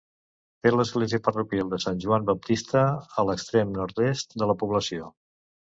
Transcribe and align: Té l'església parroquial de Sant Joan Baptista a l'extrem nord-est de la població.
Té 0.67 0.71
l'església 0.75 1.19
parroquial 1.27 1.69
de 1.75 1.79
Sant 1.85 2.01
Joan 2.07 2.27
Baptista 2.31 2.85
a 3.25 3.29
l'extrem 3.31 3.79
nord-est 3.79 4.39
de 4.45 4.51
la 4.53 4.59
població. 4.65 5.17